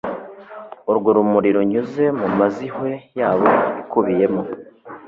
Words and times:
Urwo 0.89 1.09
rumuri 1.15 1.49
runyuze 1.55 2.03
mu 2.19 2.27
mazi 2.37 2.65
hue 2.73 2.93
yabo 3.19 3.47
ikubiyemo 3.81 4.41